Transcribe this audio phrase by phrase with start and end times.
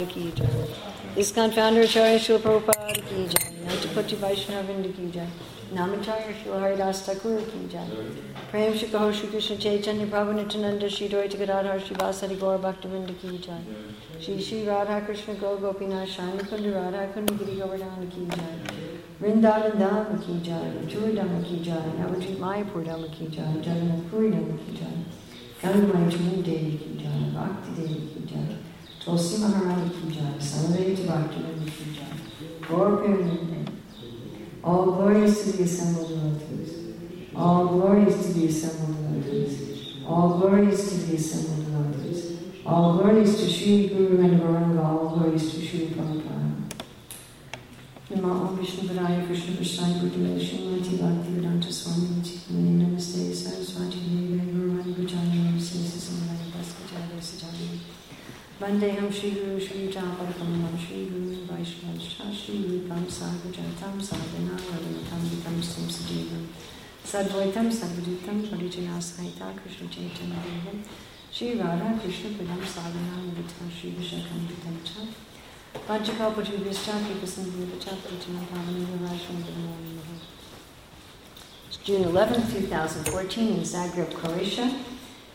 [0.00, 5.28] की जय इसका founder Acharya Srila Prabhupada की जय Natapati Vaishnavinda की जय
[5.72, 7.88] Namacharya Srila Haridas Thakur की जय
[8.50, 13.14] प्रेम श्री कहो श्री कृष्ण चैतन्य प्रभु नित्यानंद श्री द्वैत गदाधर श्रीवास हरि गौर भक्तवृंद
[13.22, 18.26] की जय श्री श्री राधा कृष्ण गौ गोपीनाथ श्याम कुंड राधा कुंड गिरी गोवर्धन की
[18.36, 24.30] जय वृंदावन धाम की जय मथुर धाम की जय नवद्वीप मायापुर धाम की जय जगन्नाथपुरी
[24.30, 25.04] धाम की जय
[25.64, 28.64] गंगमय देवी की जय भक्ति देवी की जय
[29.06, 32.06] Tulsi Maharani ki jai, Sarvati Bhaktivinoda
[32.66, 33.70] Gaur Premanande.
[34.64, 36.72] All glories to the assembled devotees.
[37.36, 40.02] All glories to the assembled devotees.
[40.08, 42.20] All glories to the assembled devotees.
[42.66, 44.84] All glories to Sri Guru and Gauranga.
[44.84, 46.66] All glories to Sri Prabhupada.
[48.10, 52.38] Namo Om Vishnu Padaya Krishna Prasthaya Bhutale Srimati Bhakti Vedanta Swami Niti
[58.76, 65.88] Vandeham Shri Guru Shri Japadakamalam Shri Guru Vaishnavascha Shri Rupam Sahajatam Sadhana Radhanatam Vikam Sim
[65.88, 66.44] Sajivam
[67.02, 70.82] Sadvaitam Sadvadutam Parijayasahita Krishna Chaitanya Devam
[71.32, 75.00] Shri Radha Krishna Pradam Sadhana Mudita Shri Vishakam Vitam Cha
[75.88, 79.40] Panchakapatubhyascha Kipasambhutacha Parijana Pavani Vivasham
[81.68, 84.70] It's June 11, 2014 in Zagreb, Croatia.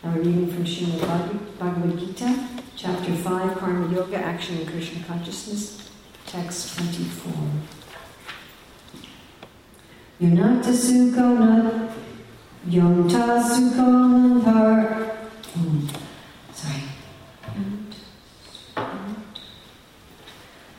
[0.04, 5.90] Now we're reading from Srimad Bhagavad Gita, Chapter 5, Karma Yoga, Action in Krishna Consciousness,
[6.26, 7.32] Text 24.
[10.20, 11.88] Yunata Sukona,
[12.68, 15.10] Yonta Sukonantar.
[15.54, 15.86] Hmm,
[16.54, 16.82] sorry.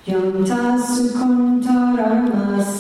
[0.08, 2.72] Yonta Sukontaramas.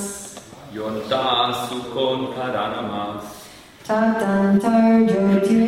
[0.74, 3.24] Yonta Sukontaramas.
[3.86, 5.63] Tatantar Jyotirevaya.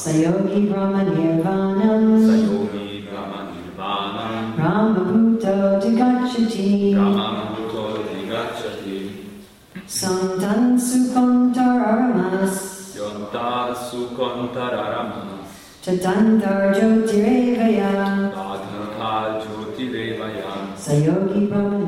[0.00, 2.24] Sayogi Brahma Nirvanam.
[2.24, 4.56] Sayogi Brahma Nirvanam.
[4.56, 6.96] Brahmabhuto Digachati.
[6.96, 9.28] Brahmabhuto Digachati.
[9.84, 12.56] Santan Sukontaramas.
[12.96, 15.44] Yonta Sukontaramas.
[15.84, 18.32] Tatantar Jyotirevaya.
[18.32, 20.48] Tatantar Jyotirevaya.
[20.80, 21.79] Sayogi Brahma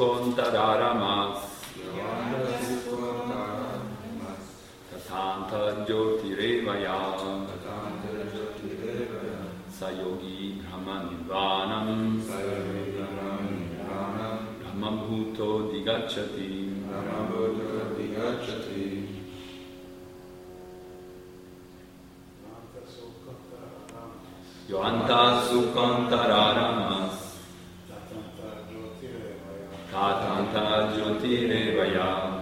[0.00, 1.44] Yonta Sukontaramas.
[4.88, 7.00] Tatanta Jyotirevaya.
[9.68, 12.16] Sayogi Brahma Nirvanam.
[14.62, 16.56] Brahmabhuto Digachati.
[24.66, 27.19] Yoanta Sukontaramas.
[30.00, 32.40] Tatanta Jyotirevaya.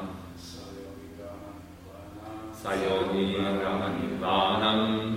[2.54, 5.07] Sayogi Brahma Nirvanam.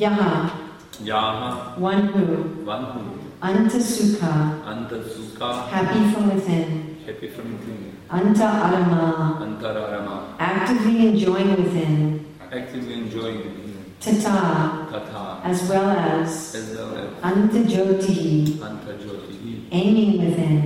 [0.00, 0.50] Yaha,
[1.04, 1.76] Yaha.
[1.78, 5.68] One who, Vanhu Anta Sukha, Anta Sukha.
[5.68, 7.96] Happy from within, Happy from within.
[8.08, 13.84] Anta Adama, Antararama actively enjoying within, Actively enjoying within.
[14.00, 20.64] Tata, Katha as well as as well as Anta Jyotihi, Anta Jyotihi aiming within,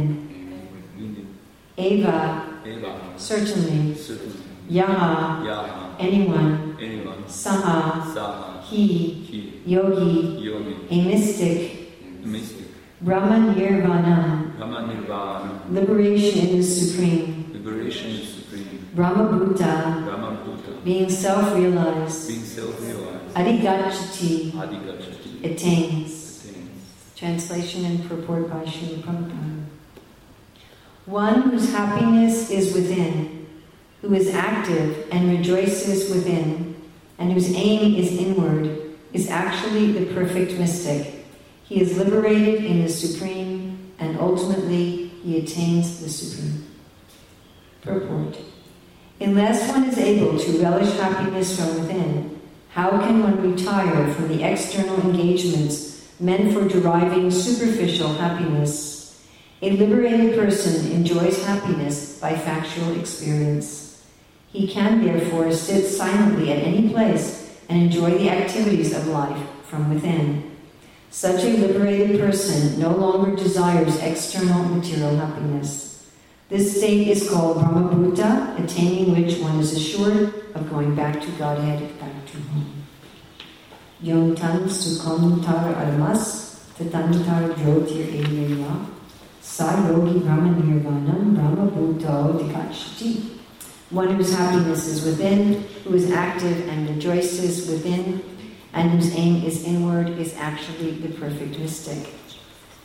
[0.97, 1.39] Within.
[1.77, 3.01] Eva, Eva.
[3.17, 4.39] Certainly, Certainly.
[4.71, 5.95] Yaha, Yaha.
[5.99, 8.63] Anyone, Anyone Saha, Saha.
[8.65, 8.87] He,
[9.29, 9.63] He.
[9.65, 10.77] Yogi, Yogi.
[10.91, 12.67] A mystic, Mystic.
[13.01, 15.63] Brahman Nirvana, Brahma Nirvana.
[15.71, 18.87] Liberation in the supreme, Liberation is supreme.
[18.95, 20.85] Brahma Buddha, Brahma Bhuta.
[20.85, 23.35] Being self-realized, Being self-realized.
[23.35, 26.45] Adigachati, Adigachati attains.
[26.45, 26.81] Attains.
[27.17, 29.65] Translation and purport by Srila Prabhupada.
[31.07, 33.47] One whose happiness is within,
[34.03, 36.64] who is active and rejoices within,
[37.19, 41.25] and whose aim is inward, is actually the perfect mystic.
[41.65, 46.67] He is liberated in the Supreme, and ultimately he attains the Supreme.
[47.83, 48.39] Purport.
[49.21, 52.41] Unless one is able to relish happiness from within,
[52.71, 59.23] how can one retire from the external engagements meant for deriving superficial happiness.
[59.63, 63.84] A liberated person enjoys happiness by factual experience.
[64.55, 69.93] He can therefore sit silently at any place and enjoy the activities of life from
[69.93, 70.57] within.
[71.11, 76.09] Such a liberated person no longer desires external material happiness.
[76.49, 81.99] This state is called Brahmabhuta, attaining which one is assured of going back to Godhead,
[81.99, 82.87] back to home.
[84.03, 88.87] Yom tan sukham tar almas, tatantar jyotir eyeya,
[89.41, 93.34] sa yogi brahma nirvanam brahma bhuto dikachati.
[93.95, 98.25] One whose happiness is within, who is active and rejoices within,
[98.73, 102.13] and whose aim is inward, is actually the perfect mystic.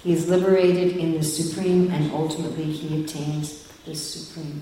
[0.03, 4.61] He is liberated in the Supreme, and ultimately he obtains the Supreme.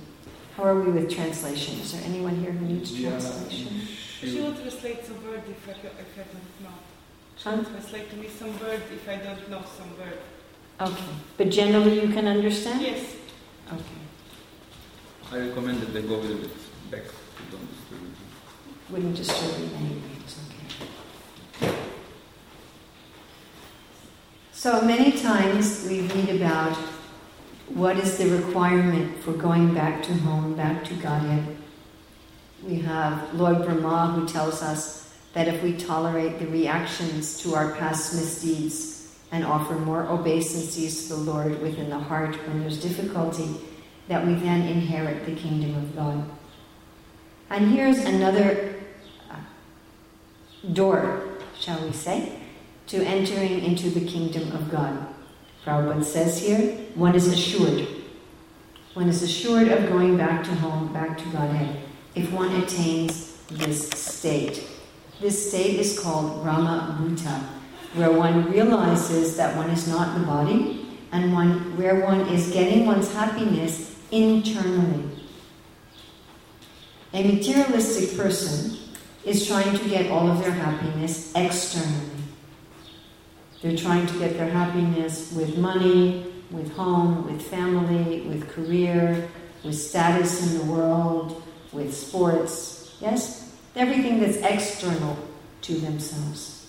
[0.55, 1.79] How are we with translation?
[1.81, 3.81] Is there anyone here who needs translation?
[4.21, 6.77] She will translate some word if I, ca- if I don't know.
[7.35, 7.69] She will Huh?
[7.71, 10.17] translate to me some word if I don't know some word.
[10.79, 11.11] Okay.
[11.37, 12.81] But generally you can understand?
[12.81, 13.15] Yes.
[13.67, 13.83] Okay.
[15.29, 16.51] I recommend that they go a little bit
[16.89, 17.11] back to
[17.51, 17.99] don't disturb.
[18.89, 20.01] Wouldn't disturb you anyway.
[20.23, 20.39] It's
[21.61, 21.75] okay.
[24.53, 26.77] So many times we read about
[27.67, 31.57] what is the requirement for going back to home, back to Godhead.
[32.63, 37.73] We have Lord Brahma who tells us that if we tolerate the reactions to our
[37.73, 43.57] past misdeeds and offer more obeisances to the Lord within the heart when there's difficulty,
[44.07, 46.29] that we then inherit the kingdom of God.
[47.49, 48.75] And here's another
[49.29, 49.35] uh,
[50.73, 52.39] door, shall we say,
[52.87, 55.07] to entering into the kingdom of God.
[55.65, 57.87] Prabhupada says here, one is assured.
[58.93, 61.81] One is assured of going back to home, back to Godhead,
[62.15, 64.67] if one attains this state.
[65.21, 67.41] This state is called Brahma Bhuta,
[67.95, 72.85] where one realizes that one is not the body, and one where one is getting
[72.85, 75.09] one's happiness internally.
[77.13, 78.77] A materialistic person
[79.25, 82.23] is trying to get all of their happiness externally.
[83.61, 89.27] They're trying to get their happiness with money, with home, with family, with career,
[89.63, 92.95] with status in the world, with sports.
[93.01, 93.55] Yes?
[93.75, 95.17] Everything that's external
[95.61, 96.67] to themselves.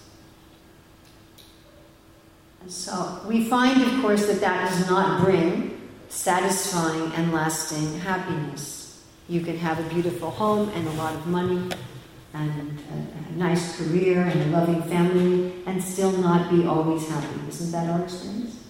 [2.66, 5.67] So we find, of course, that that does not bring
[6.08, 9.04] satisfying and lasting happiness.
[9.28, 11.70] You can have a beautiful home and a lot of money
[12.34, 17.40] and a, a nice career and a loving family and still not be always happy.
[17.48, 18.64] Isn't that our experience?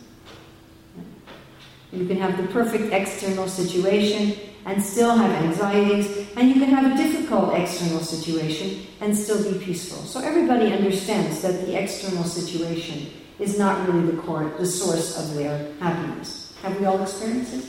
[1.93, 6.93] You can have the perfect external situation and still have anxieties, and you can have
[6.93, 10.03] a difficult external situation and still be peaceful.
[10.03, 15.35] So everybody understands that the external situation is not really the core, the source of
[15.35, 16.48] their happiness.
[16.63, 17.65] Have we all experienced it?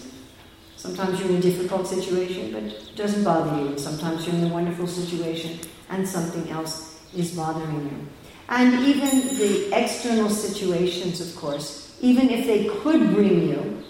[0.78, 3.78] Sometimes you're in a difficult situation, but it doesn't bother you.
[3.78, 5.60] Sometimes you're in a wonderful situation
[5.90, 8.08] and something else is bothering you.
[8.48, 13.84] And even the external situations, of course, even if they could bring you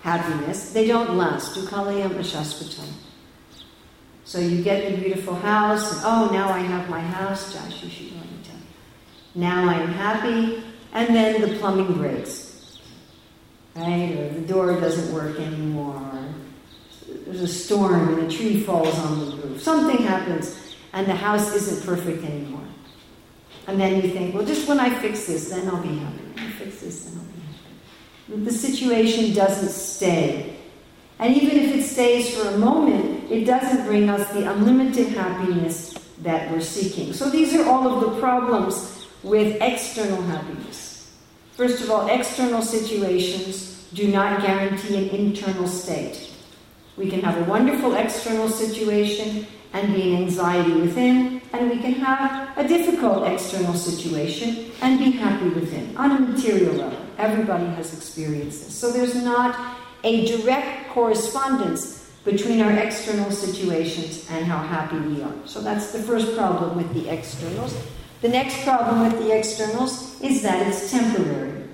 [0.00, 1.56] happiness, they don't last.
[1.56, 2.88] Dukalayam ashaspatam.
[4.24, 7.54] So you get the beautiful house, and oh, now I have my house.
[9.34, 10.64] Now I am happy,
[10.94, 12.43] and then the plumbing breaks.
[13.74, 14.16] Right?
[14.16, 16.00] Or the door doesn't work anymore.
[17.26, 19.62] There's a storm and a tree falls on the roof.
[19.62, 22.60] Something happens, and the house isn't perfect anymore.
[23.66, 26.22] And then you think, well, just when I fix this, then I'll be happy.
[26.34, 28.44] When I fix this, then I'll be happy.
[28.44, 30.56] The situation doesn't stay.
[31.18, 35.94] And even if it stays for a moment, it doesn't bring us the unlimited happiness
[36.22, 37.12] that we're seeking.
[37.12, 40.93] So these are all of the problems with external happiness.
[41.56, 46.30] First of all, external situations do not guarantee an internal state.
[46.96, 51.94] We can have a wonderful external situation and be in anxiety within, and we can
[51.94, 56.98] have a difficult external situation and be happy within on a material level.
[57.18, 58.74] Everybody has experienced this.
[58.74, 65.34] So there's not a direct correspondence between our external situations and how happy we are.
[65.44, 67.76] So that's the first problem with the externals.
[68.24, 71.68] The next problem with the externals is that it's temporary.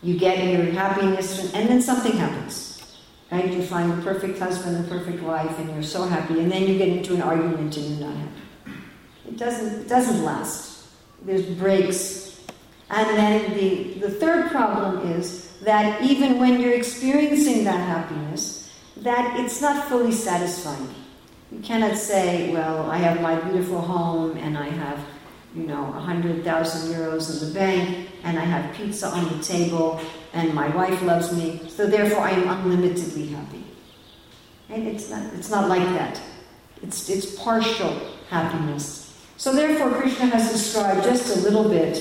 [0.00, 2.80] You get your happiness, and then something happens.
[3.28, 3.52] Right?
[3.52, 6.78] You find the perfect husband, the perfect wife, and you're so happy, and then you
[6.78, 8.42] get into an argument and you're not happy.
[9.26, 10.86] It doesn't, it doesn't last.
[11.22, 12.40] There's breaks.
[12.88, 19.40] And then the, the third problem is that even when you're experiencing that happiness, that
[19.40, 20.94] it's not fully satisfying.
[21.50, 24.98] You cannot say, well, I have my beautiful home and I have
[25.54, 30.00] you know, 100,000 euros in the bank, and I have pizza on the table,
[30.32, 33.64] and my wife loves me, so therefore I am unlimitedly happy.
[34.68, 36.20] And it's not, it's not like that.
[36.82, 39.06] It's, it's partial happiness.
[39.36, 41.98] So therefore, Krishna has described just a little bit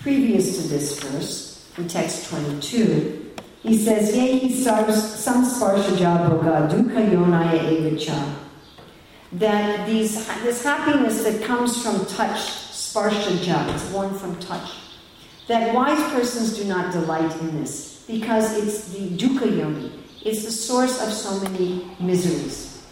[0.00, 3.34] previous to this verse, in text 22.
[3.62, 8.49] He says, Ye samsparshaja bhoga dukkha yonaya evacha.
[9.32, 14.72] That these, this happiness that comes from touch, sparshaja, it's born from touch.
[15.46, 19.92] That wise persons do not delight in this because it's the dukkha yoni.
[20.22, 22.84] It's the source of so many miseries.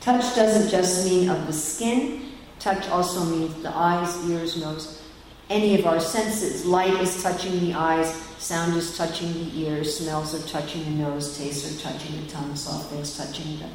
[0.00, 5.02] Touch doesn't just mean of the skin, touch also means the eyes, ears, nose,
[5.50, 6.64] any of our senses.
[6.64, 11.36] Light is touching the eyes, sound is touching the ears, smells are touching the nose,
[11.36, 13.66] tastes are touching the tongue, soft things touching the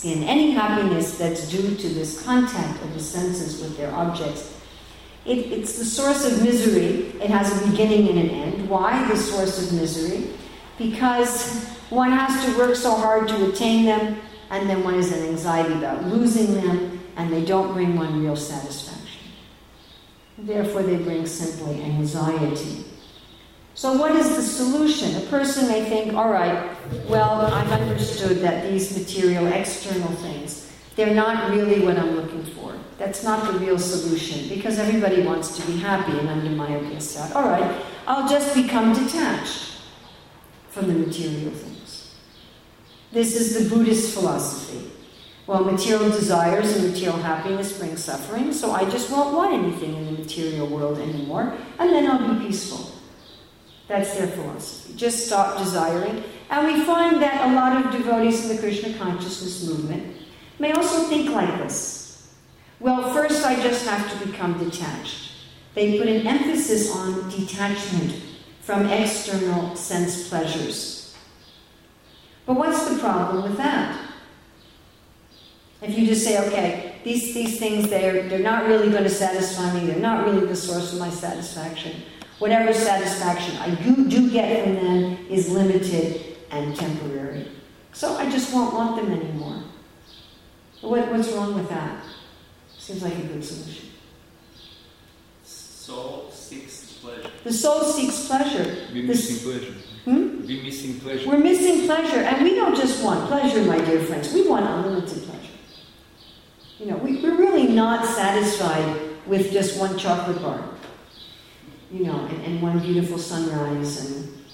[0.00, 0.22] skin.
[0.24, 4.58] Any happiness that's due to this contact of the senses with their objects,
[5.26, 7.12] it, it's the source of misery.
[7.20, 8.68] It has a beginning and an end.
[8.68, 10.30] Why the source of misery?
[10.78, 15.28] Because one has to work so hard to attain them, and then one is in
[15.28, 19.20] anxiety about losing them, and they don't bring one real satisfaction.
[20.38, 22.86] Therefore, they bring simply anxiety.
[23.80, 25.16] So, what is the solution?
[25.16, 26.68] A person may think, all right,
[27.08, 32.74] well, I've understood that these material external things, they're not really what I'm looking for.
[32.98, 37.34] That's not the real solution because everybody wants to be happy and under my Abhyasat.
[37.34, 39.72] All right, I'll just become detached
[40.68, 42.16] from the material things.
[43.12, 44.90] This is the Buddhist philosophy.
[45.46, 50.04] Well, material desires and material happiness bring suffering, so I just won't want anything in
[50.04, 52.99] the material world anymore, and then I'll be peaceful.
[53.90, 54.94] That's their philosophy.
[54.94, 56.22] Just stop desiring.
[56.48, 60.16] And we find that a lot of devotees in the Krishna consciousness movement
[60.60, 62.32] may also think like this.
[62.78, 65.32] Well, first I just have to become detached.
[65.74, 68.22] They put an emphasis on detachment
[68.60, 71.16] from external sense pleasures.
[72.46, 74.12] But what's the problem with that?
[75.82, 79.74] If you just say, okay, these, these things, they're, they're not really going to satisfy
[79.74, 82.02] me, they're not really the source of my satisfaction.
[82.40, 87.46] Whatever satisfaction I do, do get from them is limited and temporary.
[87.92, 89.62] So I just won't want them anymore.
[90.80, 92.02] What, what's wrong with that?
[92.78, 93.90] Seems like a good solution.
[95.44, 97.30] Soul seeks pleasure.
[97.44, 98.86] The soul seeks pleasure.
[98.92, 99.74] We're The- missing pleasure.
[100.06, 100.46] Hmm?
[100.46, 101.28] We're missing pleasure.
[101.28, 104.32] We're missing pleasure, and we don't just want pleasure, my dear friends.
[104.32, 105.52] We want unlimited pleasure.
[106.78, 110.64] You know, we, we're really not satisfied with just one chocolate bar,
[111.90, 114.06] you know, and, and one beautiful sunrise.
[114.06, 114.44] And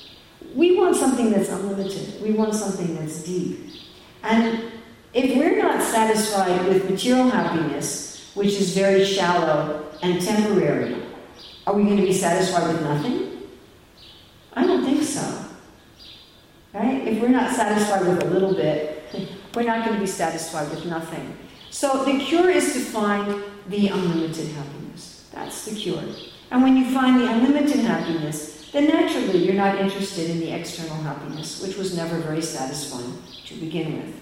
[0.55, 2.23] we want something that's unlimited.
[2.23, 3.71] We want something that's deep.
[4.23, 4.73] And
[5.13, 11.03] if we're not satisfied with material happiness, which is very shallow and temporary,
[11.67, 13.43] are we going to be satisfied with nothing?
[14.53, 15.45] I don't think so.
[16.73, 17.07] Right?
[17.07, 19.03] If we're not satisfied with a little bit,
[19.55, 21.37] we're not going to be satisfied with nothing.
[21.71, 25.29] So the cure is to find the unlimited happiness.
[25.33, 26.03] That's the cure.
[26.51, 30.97] And when you find the unlimited happiness, then naturally you're not interested in the external
[30.97, 34.21] happiness, which was never very satisfying to begin with.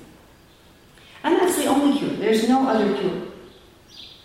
[1.22, 2.10] And that's the only cure.
[2.10, 3.22] There's no other cure.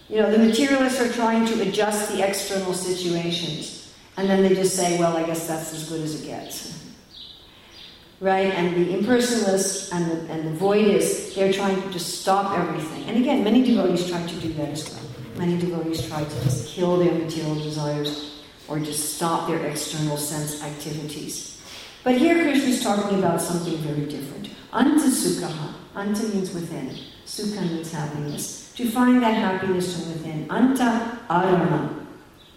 [0.09, 3.93] You know, the materialists are trying to adjust the external situations.
[4.17, 6.83] And then they just say, well, I guess that's as good as it gets.
[8.19, 8.53] Right?
[8.53, 13.05] And the impersonalists and the, and the voidists, they're trying to just stop everything.
[13.05, 15.08] And again, many devotees try to do that as well.
[15.39, 20.61] Many devotees try to just kill their material desires or just stop their external sense
[20.61, 21.61] activities.
[22.03, 24.49] But here Krishna is talking about something very different.
[24.73, 25.75] Anta sukhaha.
[25.95, 26.89] Anta means within.
[27.25, 28.73] Sukha means happiness.
[28.75, 30.45] To find that happiness from within.
[30.49, 32.05] Anta arama.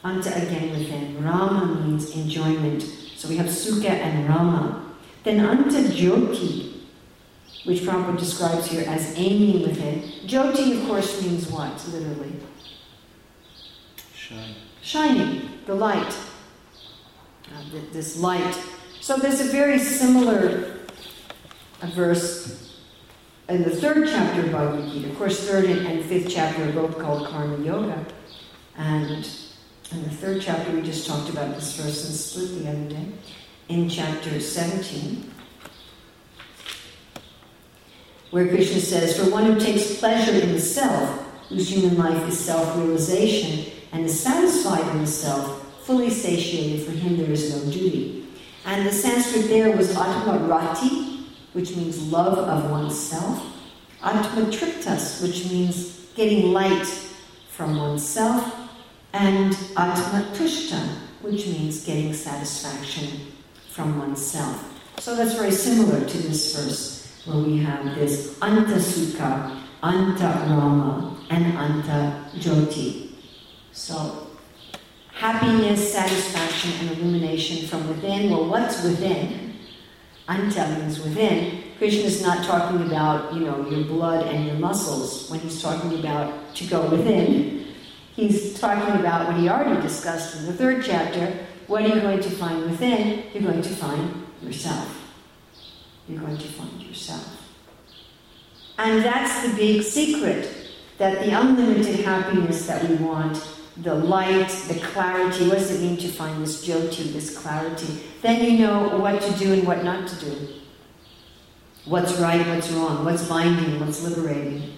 [0.03, 1.23] Anta again within.
[1.23, 2.83] Rama means enjoyment.
[3.17, 4.93] So we have sukha and rama.
[5.23, 6.81] Then anta jyoti,
[7.65, 10.03] which Prabhupada describes here as aiming within.
[10.27, 12.33] Jyoti, of course, means what, literally?
[14.83, 16.15] Shining, the light.
[17.55, 18.59] Uh, th- this light.
[19.01, 20.79] So there's a very similar
[21.81, 22.79] uh, verse
[23.49, 25.11] in the third chapter of Bhagavad Gita.
[25.11, 28.05] Of course, third and, and fifth chapter are both called Karma Yoga.
[28.77, 29.29] And
[29.91, 33.07] in the third chapter, we just talked about this verse in Split the other day.
[33.69, 35.31] In chapter 17,
[38.31, 42.39] where Krishna says, For one who takes pleasure in the self, whose human life is
[42.39, 47.71] self realization, and is satisfied in the self, fully satiated, for him there is no
[47.71, 48.27] duty.
[48.65, 53.45] And the Sanskrit there was Atma Rati, which means love of oneself,
[54.03, 56.87] Atma Triptas, which means getting light
[57.49, 58.59] from oneself,
[59.13, 60.79] and atma atmatushta,
[61.21, 63.21] which means getting satisfaction
[63.69, 64.69] from oneself.
[64.99, 71.17] So that's very similar to this verse where we have this anta sukha, anta rama,
[71.31, 73.12] and anta jyoti.
[73.73, 74.29] So
[75.13, 78.31] happiness, satisfaction, and illumination from within.
[78.31, 79.57] Well, what's within?
[80.29, 81.63] I'm Anta means within.
[81.79, 85.99] Krishna is not talking about, you know, your blood and your muscles when he's talking
[85.99, 87.67] about to go within.
[88.15, 91.45] He's talking about what he already discussed in the third chapter.
[91.67, 93.25] What are you going to find within?
[93.33, 95.11] You're going to find yourself.
[96.09, 97.43] You're going to find yourself.
[98.79, 100.49] And that's the big secret
[100.99, 103.37] that the unlimited happiness that we want,
[103.77, 108.03] the light, the clarity, what does it mean to find this jyoti, this clarity?
[108.21, 110.49] Then you know what to do and what not to do.
[111.87, 114.77] What's right, what's wrong, what's binding, what's liberating.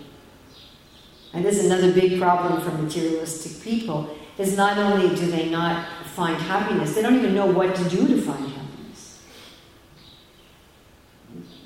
[1.32, 5.86] And this is another big problem for materialistic people, is not only do they not
[6.06, 9.22] find happiness, they don't even know what to do to find happiness.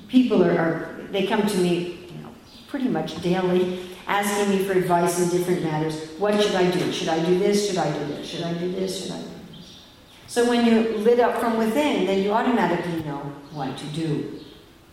[0.07, 2.29] People are, are they come to me, you know,
[2.67, 6.09] pretty much daily, asking me for advice in different matters.
[6.17, 6.91] What should I do?
[6.91, 7.69] Should I do this?
[7.69, 8.27] Should I do this?
[8.27, 9.01] Should I do this?
[9.01, 9.39] Should I do this?
[10.27, 13.19] So when you're lit up from within, then you automatically know
[13.53, 14.39] what to do.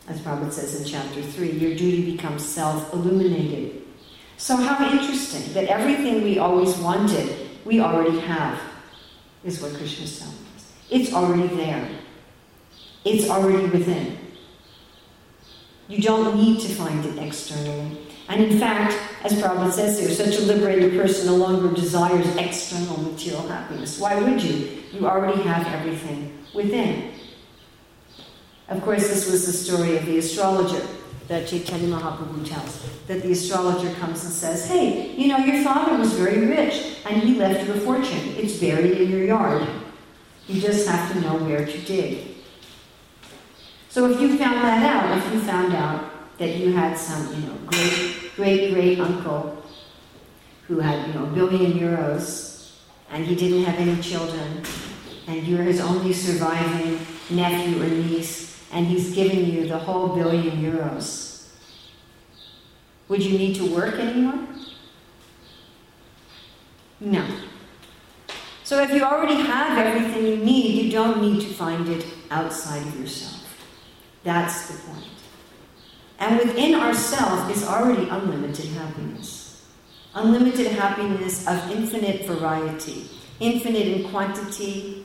[0.07, 3.83] As Prabhupada says in chapter 3, your duty becomes self-illuminated.
[4.37, 8.61] So how interesting that everything we always wanted, we already have,
[9.45, 10.73] is what Krishna is telling us.
[10.91, 11.89] It's already there.
[13.05, 14.19] It's already within.
[15.89, 18.06] You don't need to find it externally.
[18.29, 23.01] And in fact, as Prabhupada says here, such a liberated person no longer desires external
[23.01, 24.01] material happiness.
[24.01, 24.83] Why would you?
[24.93, 27.13] You already have everything within.
[28.69, 30.85] Of course, this was the story of the astrologer
[31.29, 32.85] that Chaitanya Mahaprabhu tells.
[33.07, 37.23] That the astrologer comes and says, Hey, you know, your father was very rich and
[37.23, 38.35] he left you a fortune.
[38.37, 39.69] It's buried in your yard.
[40.49, 42.37] You just have to know where to dig.
[43.89, 46.06] So if you found that out, if you found out
[46.39, 49.63] that you had some, you know, great, great, great uncle
[50.69, 52.73] who had, you know, a billion euros
[53.11, 54.63] and he didn't have any children
[55.29, 56.99] and you're his only surviving
[57.31, 61.49] nephew or niece and he's giving you the whole billion euros.
[63.09, 64.47] Would you need to work anymore?
[67.01, 67.25] No.
[68.65, 72.85] So if you already have everything you need, you don't need to find it outside
[72.85, 73.43] of yourself.
[74.25, 75.16] That's the point.
[76.19, 79.65] And within ourself is already unlimited happiness.
[80.15, 85.05] Unlimited happiness of infinite variety, infinite in quantity,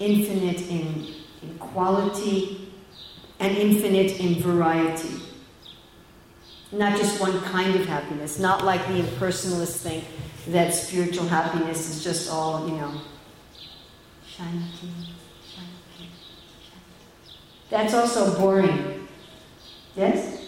[0.00, 2.72] infinite in, in quality,
[3.38, 5.22] and infinite in variety.
[6.72, 10.04] Not just one kind of happiness, not like the impersonalists think
[10.48, 13.00] that spiritual happiness is just all, you know,
[14.26, 14.90] shanti,
[15.46, 16.06] shanti,
[16.66, 17.36] shanti.
[17.70, 19.06] That's also boring.
[19.96, 20.39] Yes?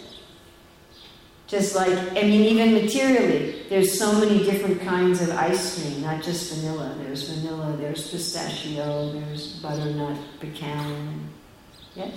[1.53, 6.23] Just like, I mean, even materially, there's so many different kinds of ice cream, not
[6.23, 6.95] just vanilla.
[6.97, 11.29] There's vanilla, there's pistachio, there's butternut, pecan.
[11.93, 12.11] Yes?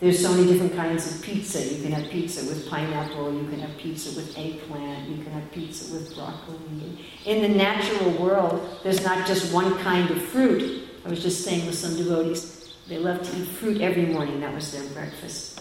[0.00, 1.62] There's so many different kinds of pizza.
[1.62, 5.52] You can have pizza with pineapple, you can have pizza with eggplant, you can have
[5.52, 7.06] pizza with broccoli.
[7.26, 10.88] In the natural world, there's not just one kind of fruit.
[11.04, 14.40] I was just saying with some devotees, they love to eat fruit every morning.
[14.40, 15.60] That was their breakfast.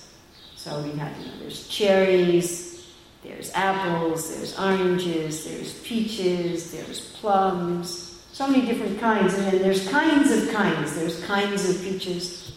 [0.65, 2.87] So we have, you know, there's cherries,
[3.21, 9.35] there's apples, there's oranges, there's peaches, there's plums, so many different kinds.
[9.35, 10.95] And then there's kinds of kinds.
[10.95, 12.53] There's kinds of peaches.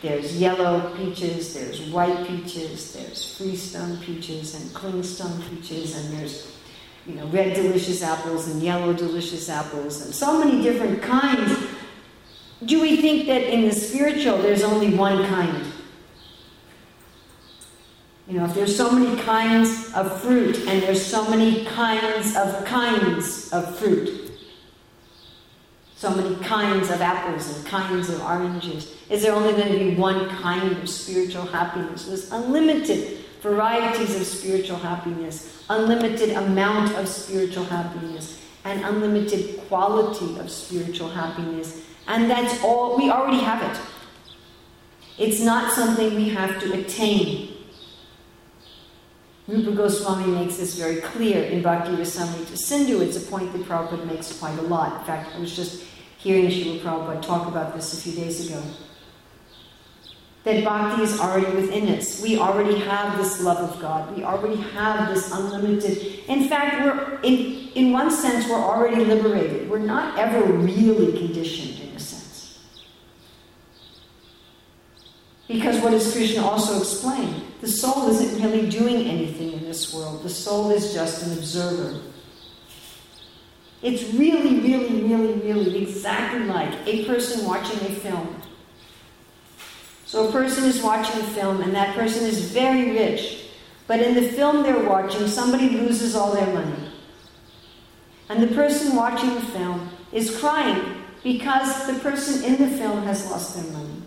[0.00, 6.56] There's yellow peaches, there's white peaches, there's freestone peaches and clingstone peaches, and there's
[7.04, 11.62] you know red delicious apples and yellow delicious apples, and so many different kinds.
[12.64, 15.70] Do we think that in the spiritual there's only one kind?
[18.30, 22.64] You know, if there's so many kinds of fruit and there's so many kinds of
[22.64, 24.30] kinds of fruit,
[25.96, 29.96] so many kinds of apples and kinds of oranges, is there only going to be
[29.96, 32.04] one kind of spiritual happiness?
[32.04, 40.52] There's unlimited varieties of spiritual happiness, unlimited amount of spiritual happiness, and unlimited quality of
[40.52, 41.84] spiritual happiness.
[42.06, 43.82] And that's all, we already have it.
[45.18, 47.49] It's not something we have to attain.
[49.50, 53.00] Rupa Goswami makes this very clear in Bhakti Rasamrita Sindhu.
[53.00, 55.00] It's a point that Prabhupada makes quite a lot.
[55.00, 55.82] In fact, I was just
[56.18, 58.62] hearing Srila Prabhupada talk about this a few days ago.
[60.44, 62.22] that bhakti is already within us.
[62.22, 64.16] We already have this love of God.
[64.16, 65.98] We already have this unlimited.
[66.28, 69.68] In fact, we're in, in one sense we're already liberated.
[69.68, 72.58] We're not ever really conditioned in a sense.
[75.46, 77.49] Because what does Krishna also explain?
[77.60, 80.22] The soul isn't really doing anything in this world.
[80.22, 82.00] The soul is just an observer.
[83.82, 88.40] It's really, really, really, really exactly like a person watching a film
[90.10, 93.44] so a person is watching a film and that person is very rich,
[93.86, 96.90] but in the film they're watching, somebody loses all their money.
[98.28, 103.30] And the person watching the film is crying because the person in the film has
[103.30, 103.99] lost their money.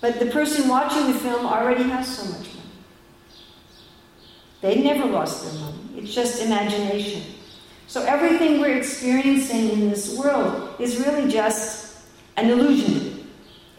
[0.00, 2.70] But the person watching the film already has so much money.
[4.60, 5.78] They never lost their money.
[5.96, 7.22] It's just imagination.
[7.86, 11.98] So everything we're experiencing in this world is really just
[12.36, 13.28] an illusion.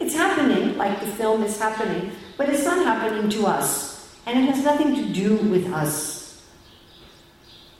[0.00, 4.16] It's happening, like the film is happening, but it's not happening to us.
[4.26, 6.42] And it has nothing to do with us.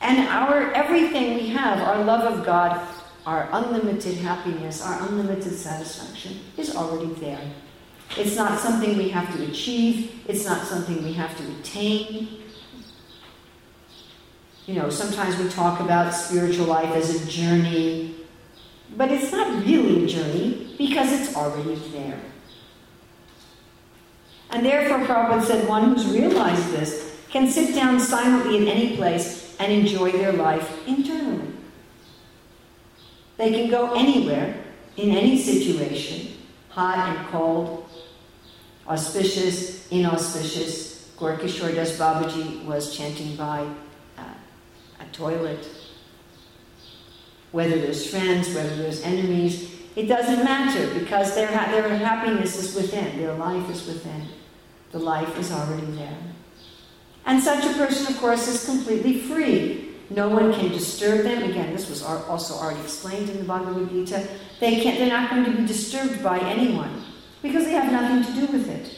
[0.01, 2.87] And our everything we have, our love of God,
[3.27, 7.41] our unlimited happiness, our unlimited satisfaction, is already there.
[8.17, 12.29] It's not something we have to achieve, it's not something we have to attain.
[14.67, 18.15] You know, sometimes we talk about spiritual life as a journey,
[18.97, 22.21] but it's not really a journey because it's already there.
[24.51, 29.55] And therefore, Prabhupada said, one who's realized this can sit down silently in any place
[29.59, 31.53] and enjoy their life internally.
[33.37, 34.65] They can go anywhere,
[34.97, 36.35] in any situation,
[36.71, 37.88] hot and cold,
[38.89, 40.89] auspicious, inauspicious.
[41.19, 43.67] Gorkishore Das Babaji was chanting by
[44.17, 44.23] uh,
[45.01, 45.69] a toilet.
[47.51, 52.75] Whether there's friends, whether there's enemies, it doesn't matter because their, ha- their happiness is
[52.75, 54.29] within, their life is within.
[54.93, 56.17] The life is already there.
[57.27, 59.97] And such a person, of course, is completely free.
[60.11, 61.43] No one can disturb them.
[61.43, 64.27] Again, this was also already explained in the Bhagavad Gita.
[64.61, 67.05] They can't, they're not going to be disturbed by anyone
[67.43, 68.95] because they have nothing to do with it.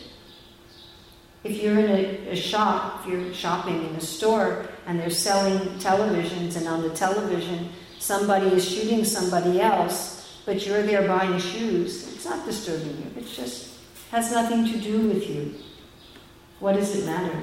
[1.43, 5.59] If you're in a, a, shop, if you're shopping in a store and they're selling
[5.79, 12.13] televisions, and on the television somebody is shooting somebody else, but you're there buying shoes,
[12.15, 13.21] it's not disturbing you.
[13.21, 13.75] It just
[14.11, 15.55] has nothing to do with you.
[16.59, 17.41] What does it matter?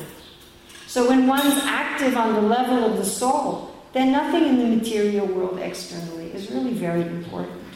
[0.88, 5.25] So when one's active on the level of the soul, then nothing in the material
[5.25, 7.66] world externally is really very important.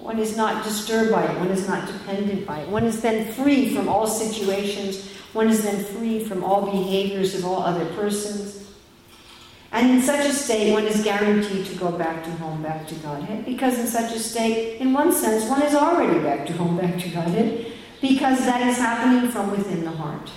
[0.00, 1.38] One is not disturbed by it.
[1.38, 2.68] One is not dependent by it.
[2.68, 5.06] One is then free from all situations.
[5.34, 8.60] One is then free from all behaviors of all other persons.
[9.72, 12.94] And in such a state, one is guaranteed to go back to home, back to
[12.96, 16.78] Godhead, because in such a state, in one sense, one is already back to home,
[16.78, 20.28] back to Godhead, because that is happening from within the heart.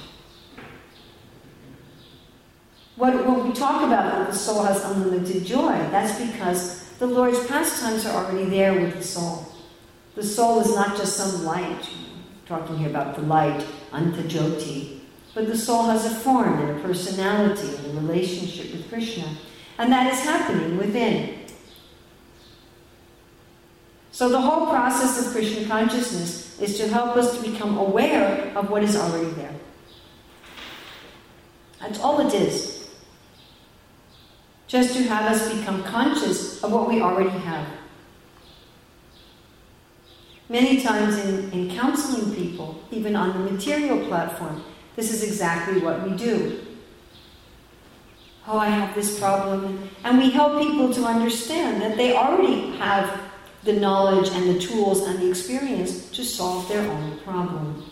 [2.95, 7.43] What, when we talk about that the soul has unlimited joy, that's because the Lord's
[7.47, 9.52] pastimes are already there with the soul.
[10.15, 11.89] The soul is not just some light,
[12.45, 14.99] talking here about the light, antajoti,
[15.33, 19.25] but the soul has a form and a personality and a relationship with Krishna.
[19.79, 21.39] And that is happening within.
[24.11, 28.69] So the whole process of Krishna consciousness is to help us to become aware of
[28.69, 29.55] what is already there.
[31.79, 32.87] That's all it is.
[34.67, 37.67] Just to have us become conscious of what we already have.
[40.49, 44.63] Many times in, in counseling people, even on the material platform,
[44.95, 46.59] this is exactly what we do.
[48.47, 49.89] Oh, I have this problem.
[50.03, 53.21] And we help people to understand that they already have
[53.63, 57.89] the knowledge and the tools and the experience to solve their own problem.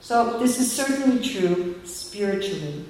[0.00, 2.84] So, this is certainly true spiritually.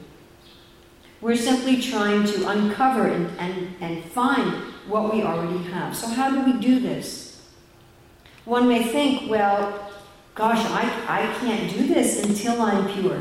[1.20, 4.54] We're simply trying to uncover and, and, and find
[4.86, 5.96] what we already have.
[5.96, 7.27] So, how do we do this?
[8.48, 9.92] One may think, well,
[10.34, 13.20] gosh, I, I can't do this until I'm pure.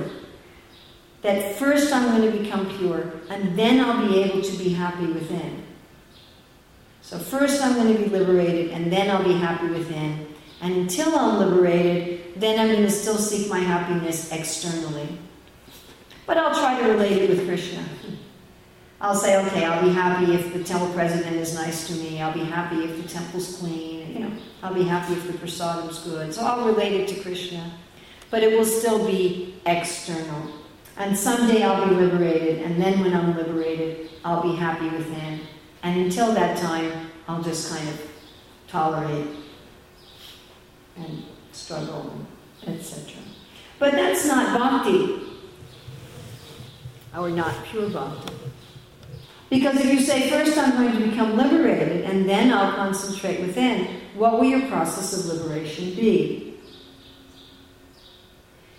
[1.22, 5.06] That first I'm going to become pure, and then I'll be able to be happy
[5.08, 5.64] within.
[7.02, 10.34] So first I'm going to be liberated, and then I'll be happy within.
[10.62, 15.10] And until I'm liberated, then I'm going to still seek my happiness externally.
[16.26, 17.84] But I'll try to relate it with Krishna.
[19.00, 22.20] I'll say, okay, I'll be happy if the temple president is nice to me.
[22.22, 24.12] I'll be happy if the temple's clean.
[24.12, 24.32] You know,
[24.64, 26.34] I'll be happy if the prasadam's good.
[26.34, 27.72] So I'll relate it to Krishna.
[28.32, 30.52] But it will still be external.
[30.98, 35.42] And someday I'll be liberated, and then when I'm liberated, I'll be happy within.
[35.84, 38.02] And until that time, I'll just kind of
[38.68, 39.28] tolerate
[40.96, 42.26] and struggle,
[42.66, 43.14] etc.
[43.78, 45.22] But that's not bhakti,
[47.16, 48.34] or not pure bhakti.
[49.50, 54.02] Because if you say, first I'm going to become liberated and then I'll concentrate within,
[54.16, 56.58] what will your process of liberation be?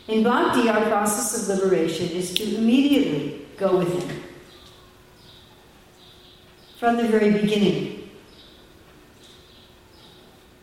[0.08, 4.22] In bhakti, our process of liberation is to immediately go within.
[6.78, 8.10] From the very beginning.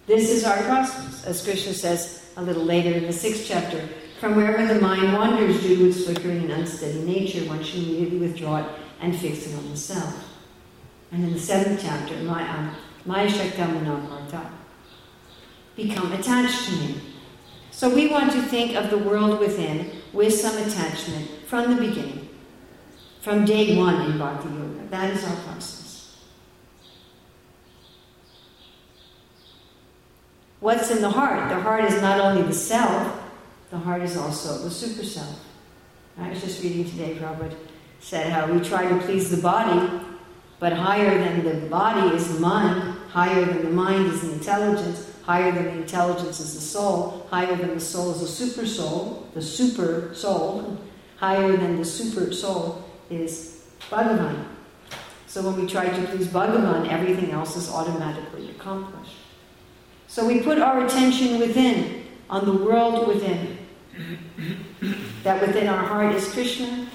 [0.07, 3.87] This is our process, as Krishna says a little later in the sixth chapter.
[4.19, 8.19] From wherever the mind wanders due to its flickering and unsteady nature, one should immediately
[8.19, 10.35] withdraw it and fix it on the self.
[11.11, 14.49] And in the seventh chapter, Maya, um, Maya Shaktamanaparta,
[15.75, 16.95] become attached to me.
[17.71, 22.29] So we want to think of the world within with some attachment from the beginning,
[23.21, 24.87] from day one in Bhakti Yoga.
[24.89, 26.17] That is our process.
[30.61, 31.49] What's in the heart?
[31.49, 33.21] The heart is not only the self,
[33.69, 35.45] the heart is also the super self.
[36.17, 37.53] I was just reading today, Robert
[38.05, 39.89] said how we try to please the body,
[40.59, 45.11] but higher than the body is the mind, higher than the mind is the intelligence,
[45.23, 49.27] higher than the intelligence is the soul, higher than the soul is the super soul,
[49.33, 50.77] the super soul,
[51.17, 54.49] higher than the super soul is Bhagavan.
[55.25, 59.17] So when we try to please Bhagavan, everything else is automatically accomplished.
[60.07, 63.57] So we put our attention within, on the world within.
[65.23, 66.87] that within our heart is Krishna,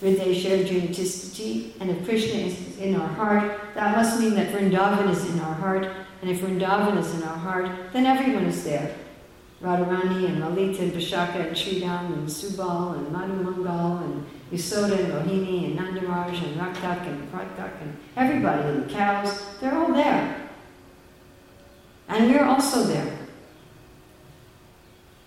[0.00, 5.28] Hridaya Junitistiti, and if Krishna is in our heart, that must mean that Vrindavan is
[5.28, 5.88] in our heart,
[6.22, 8.94] and if Vrindavan is in our heart, then everyone is there.
[9.62, 15.12] Radharani and Lalita and Vishaka and Sridham and Subal and Madhu Mangal and Yasoda and
[15.12, 20.48] Rohini and Nandaraj and Raktak and Pratak and everybody and the cows, they're all there.
[22.06, 23.18] And we're also there.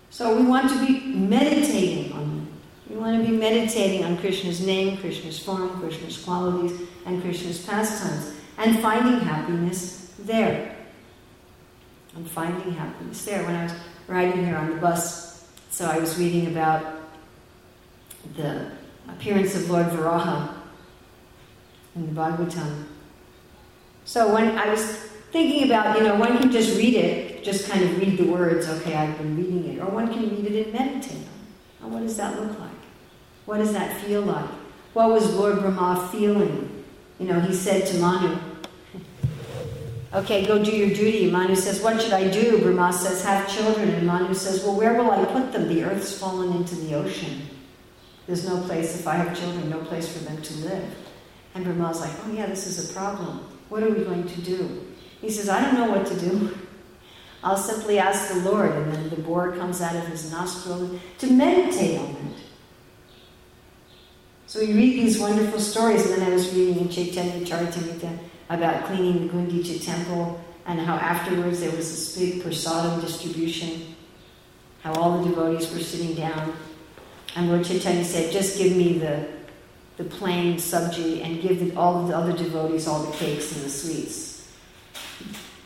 [0.08, 2.48] So we want to be meditating on them.
[2.88, 8.36] We want to be meditating on Krishna's name, Krishna's form, Krishna's qualities, and Krishna's pastimes,
[8.56, 10.76] and finding happiness there.
[12.14, 13.44] And finding happiness there.
[13.44, 13.74] When I was
[14.06, 17.00] riding here on the bus, so I was reading about
[18.36, 18.70] the
[19.08, 20.54] appearance of Lord Varaha
[21.96, 22.84] in the Bhagavatam.
[24.04, 24.84] So when I was
[25.32, 28.68] thinking about, you know, one can just read it, just kind of read the words,
[28.68, 31.26] okay, I've been reading it, or one can read it and meditate
[31.82, 31.94] on it.
[31.94, 32.71] What does that look like?
[33.52, 34.48] What does that feel like?
[34.94, 36.84] What was Lord Brahma feeling?
[37.18, 38.38] You know, he said to Manu,
[40.14, 41.30] Okay, go do your duty.
[41.30, 42.62] Manu says, What should I do?
[42.62, 43.90] Brahma says, Have children.
[43.90, 45.68] And Manu says, Well, where will I put them?
[45.68, 47.42] The earth's fallen into the ocean.
[48.26, 50.94] There's no place, if I have children, no place for them to live.
[51.54, 53.40] And Brahma's like, Oh, yeah, this is a problem.
[53.68, 54.86] What are we going to do?
[55.20, 56.56] He says, I don't know what to do.
[57.44, 58.72] I'll simply ask the Lord.
[58.72, 62.51] And then the boar comes out of his nostril to meditate on it.
[64.52, 68.18] So we read these wonderful stories, and then I was reading in Chaitanya Charitamrita
[68.50, 73.94] about cleaning the Gundicha temple and how afterwards there was this big prasadam distribution,
[74.82, 76.54] how all the devotees were sitting down.
[77.34, 79.26] And Lord Chaitanya said, just give me the,
[79.96, 83.70] the plain sabji and give the, all the other devotees all the cakes and the
[83.70, 84.52] sweets.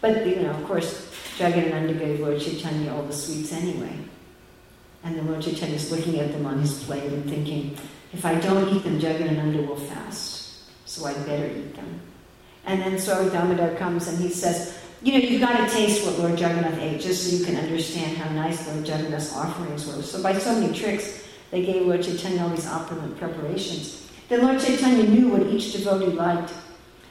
[0.01, 3.99] But, you know, of course, Jagadananda gave Lord Chaitanya all the sweets anyway.
[5.03, 7.77] And the Lord Chaitanya is looking at them on his plate and thinking,
[8.13, 12.01] if I don't eat them, Jagadananda will fast, so I'd better eat them.
[12.65, 16.19] And then Swarup Damodar comes and he says, you know, you've got to taste what
[16.19, 20.03] Lord Jagannath ate just so you can understand how nice Lord Jagannath's offerings were.
[20.03, 24.11] So by so many tricks, they gave Lord Chaitanya all these opulent preparations.
[24.29, 26.53] Then Lord Chaitanya knew what each devotee liked.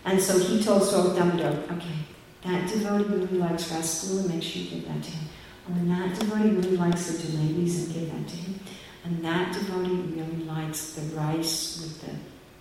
[0.03, 1.99] And so he told Swarup Damodar, okay,
[2.43, 5.27] that devotee really likes rasgulla, make sure you give that to him.
[5.67, 8.60] And that devotee really likes the jalebis and give that to him.
[9.05, 12.15] And that devotee really likes the rice with the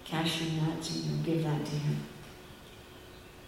[0.04, 1.96] cashew nuts, and you know, give that to him.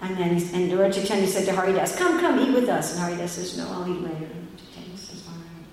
[0.01, 2.93] And then and Lord Chaitanya said to Haridas, come, come, eat with us.
[2.93, 4.25] And Haridas says, no, I'll eat later.
[4.25, 5.67] And Chaitanya says, all right.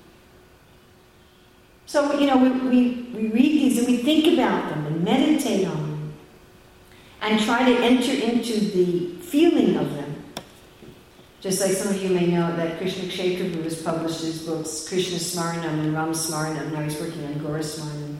[1.85, 5.65] So, you know, we, we, we read these and we think about them and meditate
[5.65, 6.13] on them
[7.21, 10.02] and try to enter into the feeling of them.
[11.43, 15.17] Just like some of you may know that Krishna Kshetra has published his books, Krishna
[15.17, 18.19] Smaranam and Ram Smaranam, now he's working on Gora Smaranam,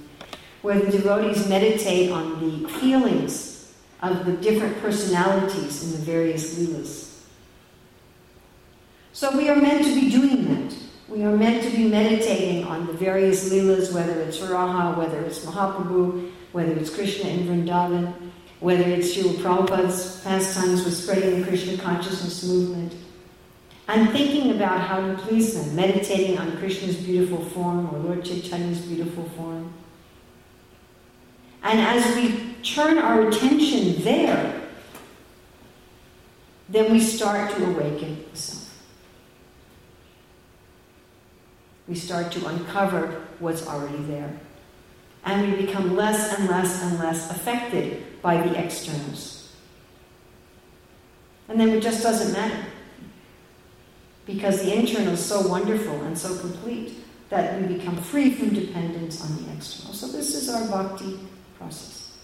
[0.61, 7.21] where the devotees meditate on the feelings of the different personalities in the various leelas.
[9.13, 10.75] So we are meant to be doing that.
[11.07, 15.45] We are meant to be meditating on the various leelas, whether it's Varaha, whether it's
[15.45, 18.13] Mahaprabhu, whether it's Krishna in Vrindavan,
[18.59, 22.93] whether it's Srila Prabhupada's pastimes with spreading the Krishna consciousness movement,
[23.93, 28.81] and thinking about how to please them, meditating on Krishna's beautiful form or Lord Chaitanya's
[28.81, 29.71] beautiful form.
[31.61, 34.61] And as we turn our attention there,
[36.69, 38.83] then we start to awaken the self.
[41.87, 44.39] We start to uncover what's already there.
[45.23, 49.53] And we become less and less and less affected by the externals.
[51.47, 52.72] And then it just doesn't matter
[54.25, 56.93] because the internal is so wonderful and so complete
[57.29, 59.93] that we become free from dependence on the external.
[59.93, 61.19] So, this is our bhakti
[61.57, 62.17] process.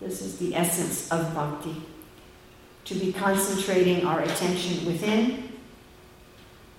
[0.00, 1.76] This is the essence of bhakti
[2.86, 5.52] to be concentrating our attention within.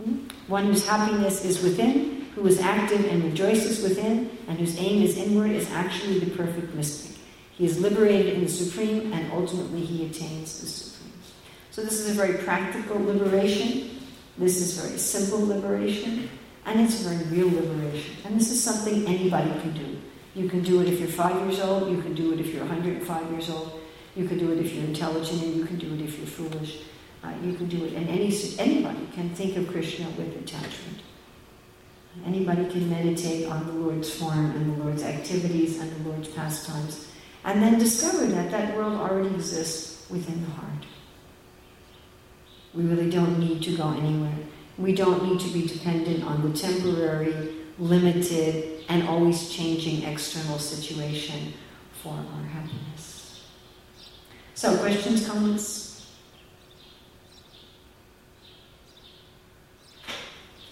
[0.03, 0.27] Hmm?
[0.47, 5.17] One whose happiness is within, who is active and rejoices within, and whose aim is
[5.17, 7.17] inward, is actually the perfect mystic.
[7.53, 11.13] He is liberated in the Supreme, and ultimately he attains the Supreme.
[11.69, 14.00] So, this is a very practical liberation
[14.41, 16.29] this is very simple liberation,
[16.65, 18.15] and it's very real liberation.
[18.25, 19.97] And this is something anybody can do.
[20.33, 22.65] You can do it if you're five years old, you can do it if you're
[22.65, 23.81] 105 years old,
[24.15, 26.83] you can do it if you're intelligent, and you can do it if you're foolish.
[27.23, 31.01] Uh, you can do it, and any, anybody can think of Krishna with attachment.
[32.25, 37.07] Anybody can meditate on the Lord's form and the Lord's activities and the Lord's pastimes,
[37.45, 40.85] and then discover that that world already exists within the heart.
[42.73, 44.37] We really don't need to go anywhere.
[44.77, 51.53] We don't need to be dependent on the temporary, limited, and always changing external situation
[52.01, 53.45] for our happiness.
[54.53, 55.91] So, questions, comments?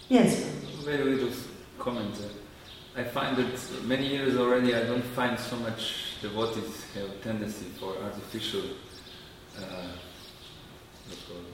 [0.08, 0.46] Yes?
[0.84, 1.32] Very little
[1.78, 2.16] comment.
[2.96, 7.96] I find that many years already I don't find so much devotees have tendency for
[8.04, 8.64] artificial
[9.58, 9.88] uh,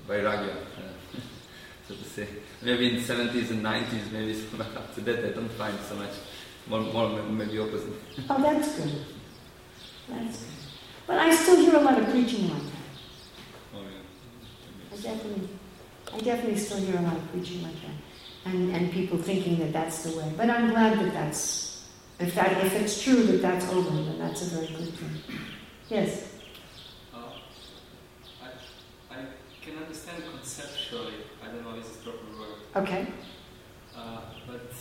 [0.07, 1.19] vairagya, uh,
[1.87, 2.27] so to say.
[2.61, 4.43] Maybe in 70s and 90s, maybe
[4.75, 6.13] after that I don't find so much,
[6.67, 7.93] more, more maybe opposite.
[8.29, 9.05] oh, that's good.
[10.09, 10.49] That's good.
[11.07, 13.75] But I still hear a lot of preaching like that.
[13.75, 14.97] Oh, yeah.
[14.97, 15.49] I definitely,
[16.13, 18.51] I definitely still hear a lot of preaching like that.
[18.51, 20.31] And, and people thinking that that's the way.
[20.37, 21.87] But I'm glad that that's,
[22.19, 25.21] if, that, if it's true that that's over, then that's a very good thing.
[25.89, 26.35] Yes?
[29.65, 31.13] can understand conceptually.
[31.41, 32.83] I don't know if it's the proper word.
[32.83, 33.07] Okay.
[33.95, 34.71] Uh, but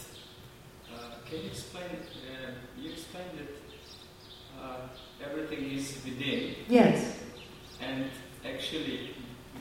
[0.93, 1.85] uh, can you explain?
[1.85, 2.51] Uh,
[2.81, 4.77] you explained that uh,
[5.25, 6.57] everything is within.
[6.69, 7.21] Yes.
[7.81, 8.07] And
[8.45, 9.15] actually,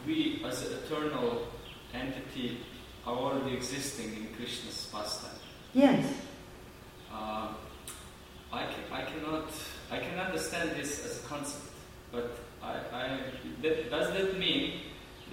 [0.07, 1.47] we as an eternal
[1.93, 2.57] entity
[3.05, 5.37] are already existing in Krishna's pastime.
[5.73, 6.05] Yes.
[7.13, 7.49] Uh,
[8.51, 9.49] I, can, I cannot.
[9.91, 11.65] I can understand this as a concept,
[12.11, 13.19] but I, I
[13.61, 14.79] that, does that mean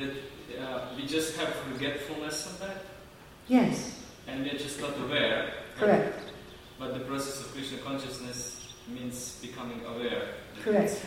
[0.01, 2.85] that uh, we just have forgetfulness of that?
[3.49, 4.01] Yes.
[4.27, 5.53] And we're just not aware.
[5.79, 6.21] Correct.
[6.79, 10.35] But the process of Krishna consciousness means becoming aware.
[10.63, 11.05] Correct.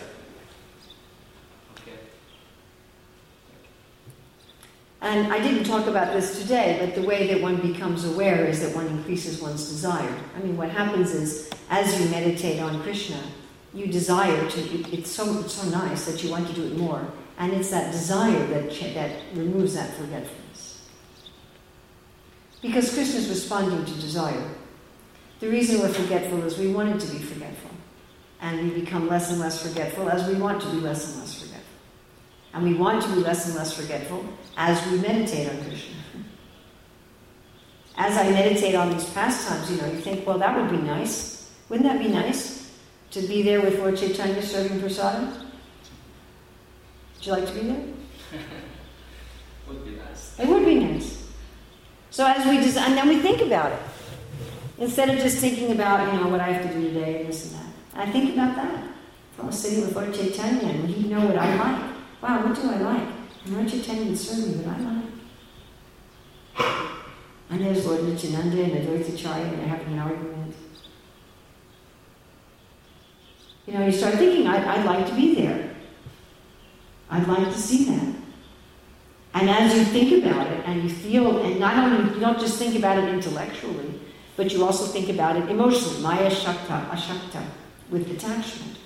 [1.79, 1.97] Okay.
[5.01, 8.61] And I didn't talk about this today, but the way that one becomes aware is
[8.61, 10.15] that one increases one's desire.
[10.35, 13.19] I mean, what happens is, as you meditate on Krishna,
[13.73, 14.59] you desire to,
[14.95, 17.11] it's so, it's so nice that you want to do it more.
[17.37, 20.81] And it's that desire that, that removes that forgetfulness.
[22.61, 24.49] Because Krishna is responding to desire.
[25.39, 27.71] The reason we're forgetful is we wanted to be forgetful.
[28.39, 31.33] And we become less and less forgetful as we want to be less and less
[31.33, 31.63] forgetful.
[32.53, 35.95] And we want to be less and less forgetful as we meditate on Krishna.
[37.95, 41.51] As I meditate on these pastimes, you know, you think, well, that would be nice.
[41.69, 42.71] Wouldn't that be nice
[43.11, 45.42] to be there with Lord Chaitanya serving prasadam?
[47.23, 47.83] Would you like to be there?
[48.33, 48.39] It
[49.69, 50.37] would be nice.
[50.37, 51.25] It would be nice.
[52.09, 53.79] So as we just, and then we think about it.
[54.77, 57.45] Instead of just thinking about, you know, what I have to do today and this
[57.45, 57.67] and that.
[57.95, 58.83] I think about that.
[59.39, 61.93] I was sitting with Lord Chaitanya and he'd know what I like.
[62.21, 63.07] Wow, what do I like?
[63.45, 65.03] And Lord Chaitanya would serve me what I like.
[67.51, 70.55] And there's Lord Nityananda and Advaitacharya and they're having an argument.
[73.65, 75.72] You know, you start thinking, I'd, I'd like to be there.
[77.13, 78.15] I'd like to see that.
[79.35, 82.57] And as you think about it and you feel, and not only, you don't just
[82.57, 83.99] think about it intellectually,
[84.35, 87.45] but you also think about it emotionally, maya shakta, ashakta,
[87.91, 88.77] with detachment.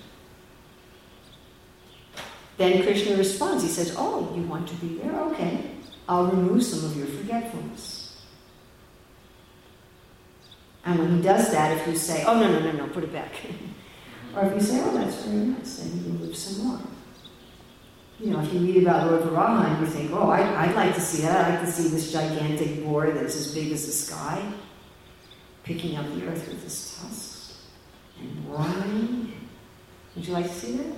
[2.58, 3.64] Then Krishna responds.
[3.64, 5.16] He says, Oh, you want to be there?
[5.32, 5.72] Okay.
[6.10, 8.26] I'll remove some of your forgetfulness.
[10.84, 13.14] And when he does that, if you say, Oh, no, no, no, no, put it
[13.14, 13.32] back.
[14.36, 16.80] Or if you say, oh, that's very nice, then you live some more.
[18.20, 20.96] You know, if you read about Lord Varaha and you think, oh, I, I'd like
[20.96, 21.46] to see that.
[21.46, 24.44] I'd like to see this gigantic boar that's as big as the sky,
[25.64, 27.68] picking up the earth with his tusks
[28.20, 29.34] and roaring.
[30.16, 30.94] Would you like to see that?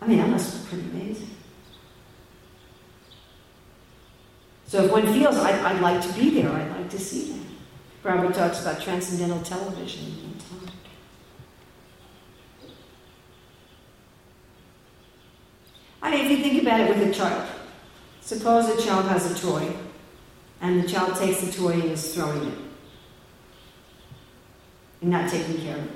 [0.00, 1.30] I mean, that must be pretty amazing.
[4.66, 7.38] So if one feels, I'd, I'd like to be there, I'd like to see that.
[8.04, 10.74] Prabhupada talks about transcendental television in time.
[16.08, 17.46] I mean, if you think about it with a child,
[18.22, 19.70] suppose a child has a toy,
[20.62, 22.58] and the child takes the toy and is throwing it,
[25.02, 25.90] and not taking care of it.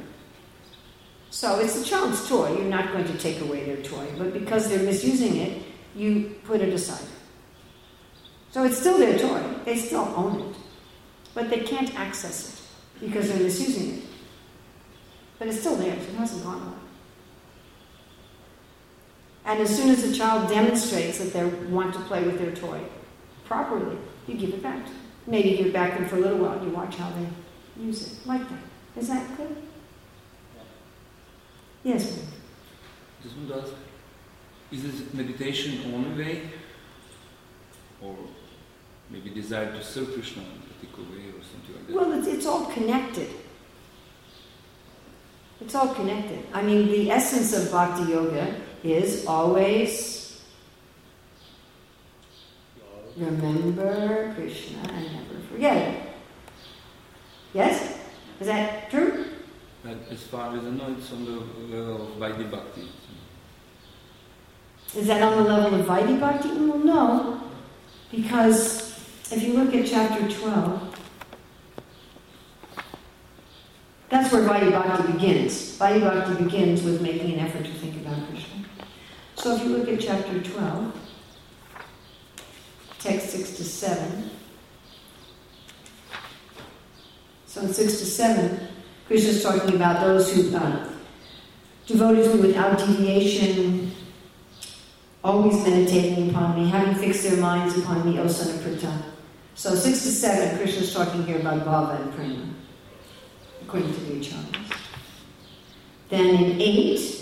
[1.30, 2.54] So it's the child's toy.
[2.58, 5.62] You're not going to take away their toy, but because they're misusing it,
[5.96, 7.08] you put it aside.
[8.50, 9.42] So it's still their toy.
[9.64, 10.56] They still own it,
[11.32, 14.04] but they can't access it because they're misusing it.
[15.38, 16.06] But it's still theirs.
[16.06, 16.81] It hasn't gone away.
[19.44, 22.80] And as soon as a child demonstrates that they want to play with their toy
[23.44, 25.00] properly, you give it back to them.
[25.26, 27.26] Maybe give it back to them for a little while and you watch how they
[27.82, 28.26] use it.
[28.26, 28.58] Like that.
[28.96, 29.48] Is that clear?
[31.82, 32.26] Yes, ma'am.
[33.22, 33.74] Just want to
[34.72, 36.50] is this meditation only way?
[38.00, 38.16] Or
[39.10, 41.94] maybe desire to serve Krishna in a particular way or something like that?
[41.94, 43.28] Well, it's, it's all connected.
[45.60, 46.44] It's all connected.
[46.54, 50.42] I mean, the essence of bhakti yoga is always
[53.16, 56.02] remember Krishna and never forget it.
[57.54, 57.98] Yes?
[58.40, 59.26] Is that true?
[59.84, 62.88] But as far as I know, it's on the level of Vaidhi Bhakti.
[64.96, 66.48] Is that on the level of Vaidhi Bhakti?
[66.48, 67.40] Well, no.
[68.10, 68.92] Because
[69.30, 70.98] if you look at chapter 12,
[74.08, 75.78] that's where Vaidhi Bhakti begins.
[75.78, 78.51] Vaidhi Bhakti begins with making an effort to think about Krishna.
[79.42, 80.94] So if you look at chapter 12,
[83.00, 84.30] text 6 to 7.
[87.46, 88.68] So in 6 to 7,
[89.08, 90.88] Krishna is talking about those who, uh,
[91.88, 93.90] devoted without deviation,
[95.24, 99.02] always meditating upon me, having fixed their minds upon me, O son of Pritha.
[99.56, 102.46] So 6 to 7, Krishna is talking here about bhava and prema,
[103.62, 104.78] according to the acharyas.
[106.10, 107.21] Then in 8,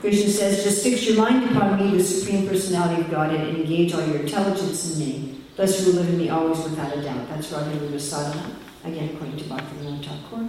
[0.00, 3.92] Krishna says, just fix your mind upon me, the Supreme Personality of Godhead, and engage
[3.92, 5.40] all your intelligence in me.
[5.56, 7.28] Thus you will live in me always without a doubt.
[7.28, 10.48] That's Radha Sadhana, again according to Bhaktivinoda Thakur.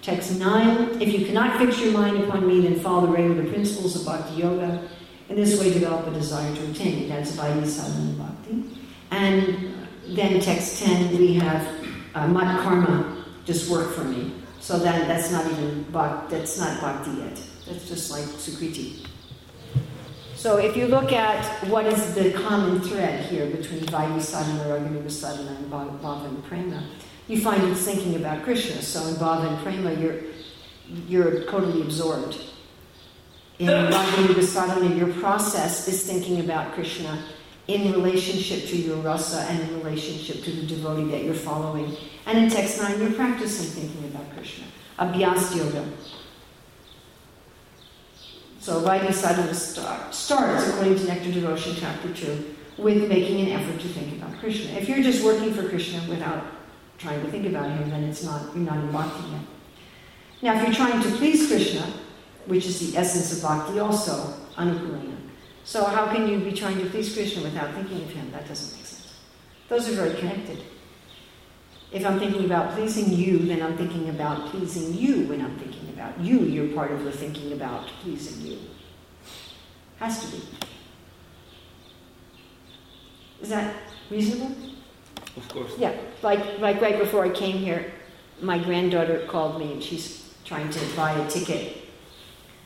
[0.00, 3.94] Text 9, if you cannot fix your mind upon me, then follow the regular principles
[3.94, 4.88] of Bhakti Yoga.
[5.28, 7.08] In this way, develop a desire to attain it.
[7.08, 8.64] That's Vaidhi Sadhana Bhakti.
[9.10, 9.74] And
[10.16, 14.32] then text 10, we have uh, Mat Karma, just work for me.
[14.60, 17.38] So that, that's not even, Bhakti, that's not Bhakti yet.
[17.68, 19.06] That's just like Sukriti.
[20.34, 25.10] So if you look at what is the common thread here between Vaidhi Sadhana, Raganuga
[25.10, 26.82] Sadhana, and Bhava and Prema,
[27.26, 28.80] you find it's thinking about Krishna.
[28.80, 30.20] So in Bhava and Prema, you're,
[31.08, 32.38] you're totally absorbed.
[33.58, 37.22] In Raganuga Sadhana, your process is thinking about Krishna
[37.66, 41.96] in relationship to your rasa and in relationship to the devotee that you're following.
[42.26, 44.64] And in text 9, you're practicing thinking about Krishna.
[44.98, 45.84] Abhyas yoga.
[48.68, 53.80] So Vaidhi Sadhana start, starts, according to Nectar Devotion, chapter 2, with making an effort
[53.80, 54.72] to think about Krishna.
[54.72, 56.44] If you're just working for Krishna without
[56.98, 59.40] trying to think about him, then it's not, you're not in bhakti yet.
[60.42, 61.80] Now, if you're trying to please Krishna,
[62.44, 65.16] which is the essence of bhakti also, anukulena.
[65.64, 68.30] So how can you be trying to please Krishna without thinking of him?
[68.32, 69.14] That doesn't make sense.
[69.70, 70.62] Those are very connected.
[71.90, 75.87] If I'm thinking about pleasing you, then I'm thinking about pleasing you when I'm thinking
[75.98, 76.40] about you.
[76.40, 78.58] You're part of the thinking about pleasing you.
[79.98, 80.42] Has to be.
[83.42, 83.74] Is that
[84.10, 84.54] reasonable?
[85.36, 85.72] Of course.
[85.76, 87.92] Yeah, like like right before I came here,
[88.40, 91.76] my granddaughter called me and she's trying to buy a ticket.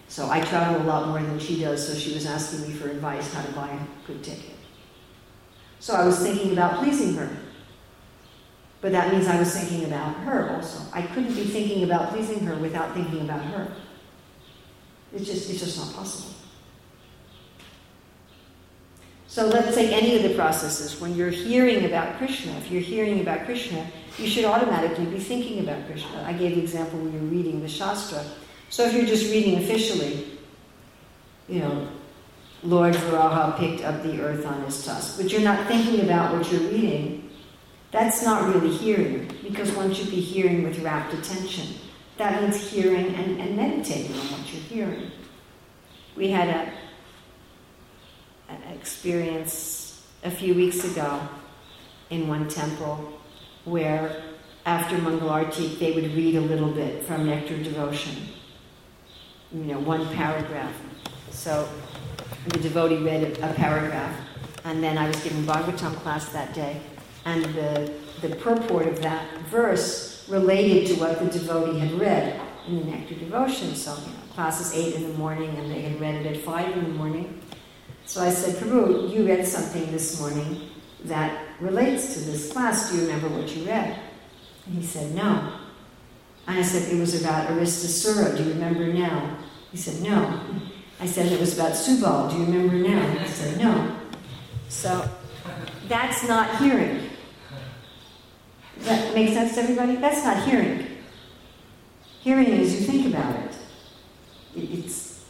[0.09, 2.91] So I travel a lot more than she does, so she was asking me for
[2.91, 4.57] advice how to buy a good ticket.
[5.81, 7.31] So I was thinking about pleasing her.
[8.83, 10.85] But that means I was thinking about her also.
[10.93, 13.73] I couldn't be thinking about pleasing her without thinking about her.
[15.15, 16.35] It's just, it's just not possible.
[19.29, 21.01] So let's take any of the processes.
[21.01, 23.87] When you're hearing about Krishna, if you're hearing about Krishna,
[24.19, 26.25] you should automatically be thinking about Krishna.
[26.27, 28.25] I gave the example when you're reading the Shastra.
[28.69, 30.39] So if you're just reading officially,
[31.49, 31.89] you know,
[32.65, 36.51] Lord Varaha picked up the earth on his tusk, but you're not thinking about what
[36.51, 37.22] you're reading,
[37.93, 41.67] that's not really hearing, because one should be hearing with rapt attention.
[42.17, 45.11] that means hearing and, and meditating on what you're hearing.
[46.17, 46.73] We had a,
[48.53, 51.21] an experience a few weeks ago
[52.11, 53.13] in one temple
[53.65, 54.23] where
[54.67, 58.15] after Mangalarti they would read a little bit from Nectar Devotion,
[59.53, 60.75] you know, one paragraph.
[61.31, 61.69] So
[62.47, 64.15] the devotee read a, a paragraph,
[64.65, 66.81] and then I was giving Bhagavatam class that day,
[67.25, 72.79] and the, the purport of that verse related to what the devotee had read in
[72.79, 73.75] the Nectar Devotion.
[73.75, 76.43] So, you know, class is 8 in the morning, and they had read it at
[76.43, 77.41] 5 in the morning.
[78.07, 80.69] So I said, Prabhu, you read something this morning
[81.05, 82.91] that relates to this class.
[82.91, 83.99] Do you remember what you read?
[84.67, 85.59] And he said, No.
[86.47, 88.37] And I said, It was about Aristasura.
[88.37, 89.39] Do you remember now?
[89.71, 90.41] He said, No.
[91.01, 92.31] I said, It was about Subal.
[92.31, 93.19] Do you remember now?
[93.19, 93.97] He said, No.
[94.69, 95.09] So
[95.89, 97.11] that's not hearing.
[98.83, 99.95] Does that make sense to everybody?
[99.95, 100.89] That's not hearing.
[102.21, 103.55] Hearing is you think about it.
[104.57, 105.25] It's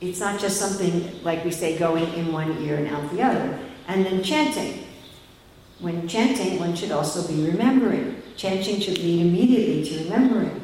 [0.00, 3.58] it's not just something like we say going in one ear and out the other.
[3.88, 4.84] And then chanting.
[5.80, 8.22] When chanting, one should also be remembering.
[8.36, 10.60] Chanting should lead immediately to remembering.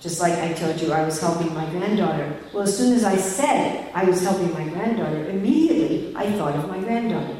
[0.00, 2.36] Just like I told you, I was helping my granddaughter.
[2.54, 6.68] Well, as soon as I said I was helping my granddaughter, immediately I thought of
[6.68, 7.36] my granddaughter.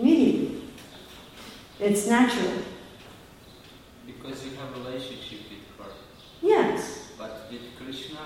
[0.00, 0.62] Immediately.
[1.80, 2.62] It's natural.
[4.06, 5.92] Because you have a relationship with her.
[6.42, 7.12] Yes.
[7.16, 8.18] But with Krishna,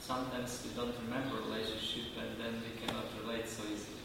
[0.00, 3.96] sometimes we don't remember relationship and then we cannot relate so easily.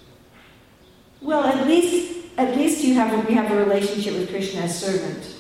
[1.22, 4.80] Well, at least at least you have a, we have a relationship with Krishna as
[4.80, 5.36] servant.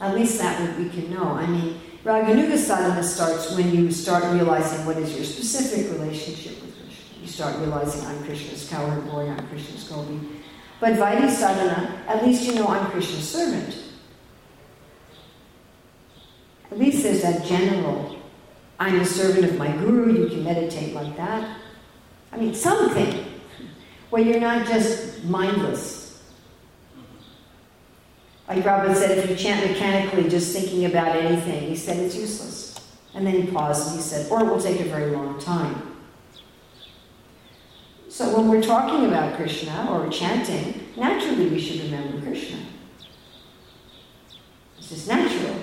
[0.00, 1.32] At least that we can know.
[1.32, 6.76] I mean, Raganuga sadhana starts when you start realizing what is your specific relationship with
[6.76, 7.20] Krishna.
[7.22, 10.37] You start realizing I'm Krishna's cowherd boy, I'm Krishna's Gopi.
[10.80, 13.82] But Vaidhi sadhana, at least you know I'm Krishna's servant.
[16.70, 18.16] At least there's that general,
[18.78, 21.58] I'm a servant of my guru, you can meditate like that.
[22.30, 23.24] I mean, something
[24.10, 26.22] where you're not just mindless.
[28.46, 32.80] Like Prabhupada said, if you chant mechanically, just thinking about anything, he said it's useless.
[33.14, 35.97] And then he paused and he said, or it will take a very long time.
[38.18, 42.58] So when we're talking about Krishna or chanting, naturally we should remember Krishna.
[44.76, 45.54] This is natural.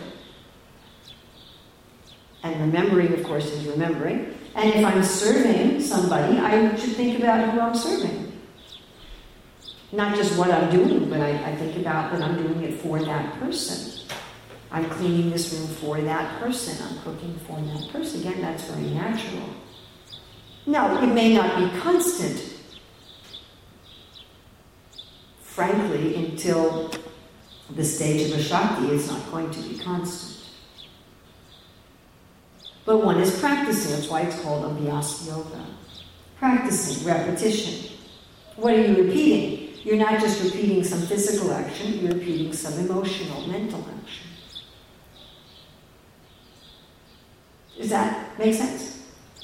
[2.44, 4.38] And remembering, of course, is remembering.
[4.56, 8.32] And if I'm serving somebody, I should think about who I'm serving.
[9.92, 13.04] Not just what I'm doing, but I, I think about that I'm doing it for
[13.04, 14.08] that person.
[14.72, 16.88] I'm cleaning this room for that person.
[16.88, 18.22] I'm cooking for that person.
[18.22, 19.44] Again, that's very natural.
[20.68, 22.54] Now, it may not be constant.
[25.42, 26.92] Frankly, until
[27.76, 30.36] the stage of a it's not going to be constant.
[32.86, 33.92] But one is practicing.
[33.92, 35.66] That's why it's called Abhyas Yoga.
[36.38, 37.92] Practicing, repetition.
[38.56, 39.66] What are you repeating?
[39.84, 44.28] You're not just repeating some physical action, you're repeating some emotional, mental action.
[47.78, 48.95] Does that make sense?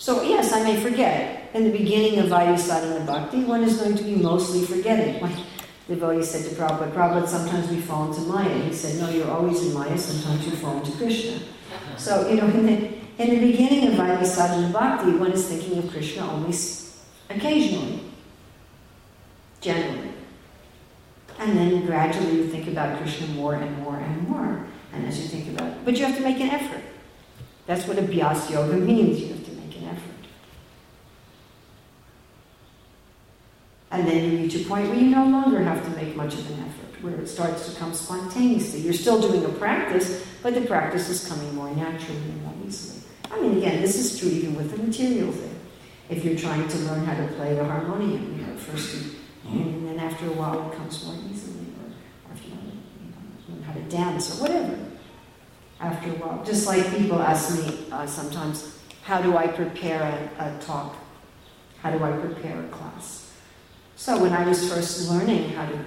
[0.02, 1.52] So, yes, I may forget.
[1.54, 5.22] In the beginning of Vaidhi Bhakti, one is going to be mostly forgetting.
[5.22, 5.32] My
[5.88, 8.64] devotee said to Prabhupada, Prabhupada, sometimes we fall into Maya.
[8.64, 11.40] He said, No, you're always in Maya, sometimes you fall into Krishna.
[11.98, 12.78] So, you know, in the,
[13.20, 16.58] in the beginning of Vaidhi Bhakti, one is thinking of Krishna only
[17.30, 18.02] occasionally,
[19.62, 20.14] generally.
[21.38, 24.66] And then gradually you think about Krishna more and more and more.
[24.94, 26.82] And as you think about it, but you have to make an effort.
[27.68, 29.22] That's what Abhyas Yoga means.
[29.22, 30.02] You have to make an effort.
[33.92, 36.50] And then you reach a point where you no longer have to make much of
[36.50, 38.80] an effort, where it starts to come spontaneously.
[38.80, 43.02] You're still doing a practice, but the practice is coming more naturally and more easily.
[43.30, 45.60] I mean, again, this is true even with the material thing.
[46.10, 49.12] If you're trying to learn how to play the harmonium, you know, first you,
[49.50, 53.12] and then after a while it comes more easily, or, if you want to you
[53.12, 54.78] know, learn how to dance or whatever.
[55.80, 60.46] After a while, just like people ask me uh, sometimes, how do I prepare a,
[60.46, 60.96] a talk?
[61.82, 63.31] How do I prepare a class?
[64.02, 65.78] So when I was first learning how to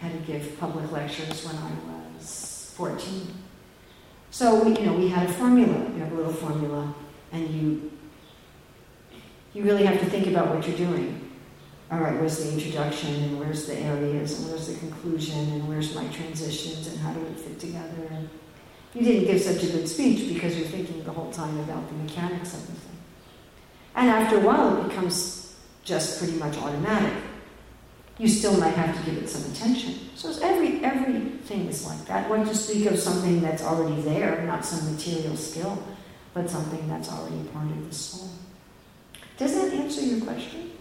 [0.00, 1.70] how to give public lectures when I
[2.16, 3.32] was 14.
[4.32, 5.78] So we, you know, we had a formula.
[5.94, 6.92] You have a little formula,
[7.30, 7.92] and you
[9.54, 11.30] you really have to think about what you're doing.
[11.92, 15.94] All right, where's the introduction, and where's the areas, and where's the conclusion, and where's
[15.94, 18.02] my transitions, and how do it fit together?
[18.10, 18.28] And
[18.94, 21.94] you didn't give such a good speech because you're thinking the whole time about the
[21.94, 22.98] mechanics of the thing.
[23.94, 25.54] And after a while, it becomes
[25.84, 27.29] just pretty much automatic.
[28.20, 29.94] You still might have to give it some attention.
[30.14, 32.28] So every everything is like that.
[32.28, 35.82] What to speak of something that's already there, not some material skill,
[36.34, 38.28] but something that's already part of the soul.
[39.38, 40.72] Does that answer your question?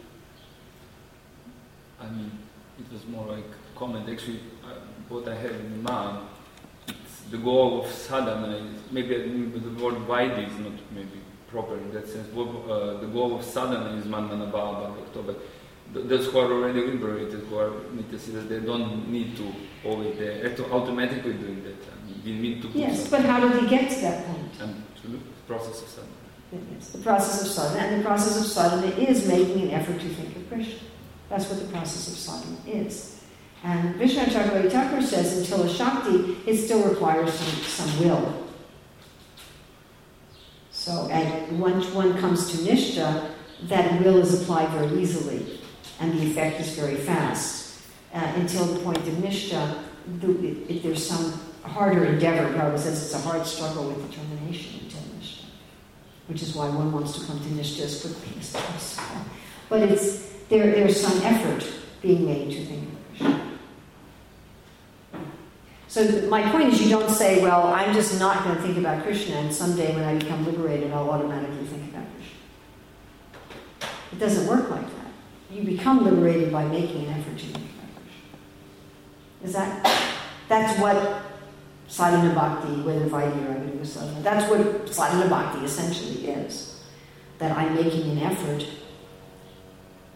[2.02, 2.32] I mean,
[2.78, 4.10] it was more like comment.
[4.10, 4.76] Actually, uh,
[5.08, 6.28] what I have in mind,
[6.90, 8.58] it's the goal of sadhana.
[8.58, 12.28] Is, maybe the word vaidhi is not maybe proper in that sense.
[12.38, 14.94] Uh, the goal of sadhana is manmana bhava
[15.26, 15.40] but
[15.94, 19.52] those who are already liberated, who are nityasiddhas, they don't need to
[19.84, 21.78] always, they're automatically doing that.
[21.92, 24.52] I mean, we need to Yes, but how do we get to that point?
[24.62, 26.14] And through the process of sadhana.
[26.74, 27.88] Yes, the process of sadhana.
[27.88, 30.80] And the process of sadhana is making an effort to think of Krishna.
[31.30, 33.22] That's what the process of sadhana is.
[33.64, 38.48] And Vishvanath Chakravarti Thakur says until asakti, it still requires some, some will.
[40.72, 43.32] So, and once one comes to Nishta,
[43.64, 45.59] that will is applied very easily,
[46.00, 47.82] and the effect is very fast.
[48.14, 49.84] Uh, until the point of Nishta,
[50.68, 55.46] if there's some harder endeavor, Prabhupada says it's a hard struggle with determination until Nishta,
[56.28, 59.22] which is why one wants to come to Nishta as quickly as possible.
[59.70, 61.72] But it's there, there's some effort
[62.02, 63.58] being made to think of Krishna.
[65.88, 69.04] So my point is you don't say, well, I'm just not going to think about
[69.04, 73.90] Krishna, and someday when I become liberated, I'll automatically think about Krishna.
[74.14, 74.99] It doesn't work like that.
[75.52, 77.64] You become liberated by making an effort to about
[77.96, 78.38] Krishna.
[79.44, 79.84] Is that,
[80.48, 81.24] that's what
[81.88, 83.60] sadhana bhakti, whether Vaidhi or
[84.22, 86.84] that's what sadhana bhakti essentially is.
[87.40, 88.66] That I'm making an effort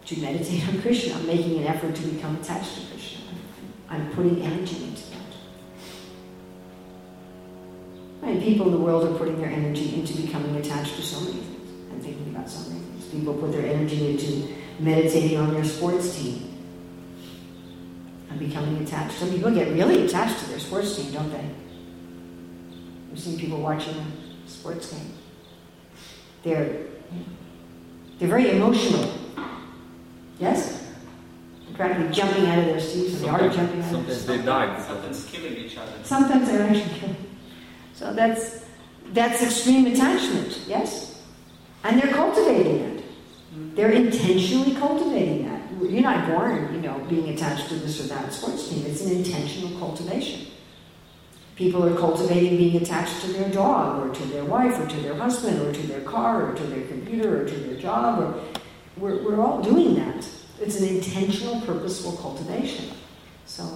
[0.06, 1.14] to meditate on Krishna.
[1.14, 3.20] I'm making an effort to become attached to Krishna.
[3.88, 5.20] I'm putting energy into that.
[8.42, 11.70] People in the world are putting their energy into becoming attached to so many things
[11.90, 13.06] and thinking about so many things.
[13.06, 16.50] People put their energy into meditating on their sports team
[18.30, 19.18] and becoming attached.
[19.18, 21.48] Some people get really attached to their sports team, don't they?
[23.12, 25.12] I've seen people watching a sports game.
[26.42, 26.86] They're,
[28.18, 29.10] they're very emotional
[30.38, 30.80] Yes?
[31.74, 34.26] Practically jumping out of their seats, and they are jumping out of their seats.
[34.26, 34.80] they die.
[34.80, 35.92] Sometimes killing each other.
[36.04, 37.26] Sometimes they're actually killing.
[37.94, 38.64] So that's
[39.12, 41.22] that's extreme attachment, yes?
[41.82, 42.93] And they're cultivating it.
[43.54, 45.62] They're intentionally cultivating that.
[45.80, 48.84] You're not born, you know, being attached to this or that sports team.
[48.86, 50.46] It's an intentional cultivation.
[51.56, 55.14] People are cultivating being attached to their dog or to their wife or to their
[55.14, 58.44] husband or to their car or to their computer or to their job or
[58.96, 60.28] we're, we're all doing that.
[60.60, 62.90] It's an intentional, purposeful cultivation.
[63.46, 63.68] So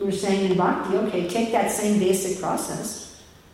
[0.00, 3.03] we're saying in bhakti, okay, take that same basic process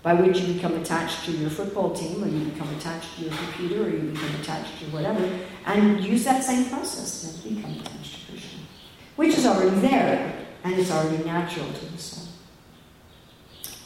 [0.03, 3.33] by which you become attached to your football team, or you become attached to your
[3.33, 5.29] computer, or you become attached to whatever,
[5.67, 8.61] and use that same process to become attached to Krishna,
[9.17, 12.29] which is already there, and it's already natural to the soul.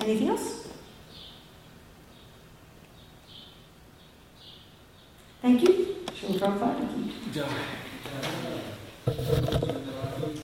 [0.00, 0.68] Anything else?
[5.42, 5.96] Thank you.
[6.14, 6.94] Shall Srila Prabhupada.